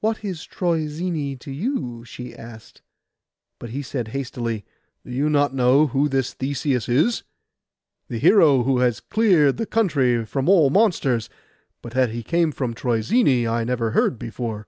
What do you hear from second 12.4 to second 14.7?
from Troezene, I never heard before.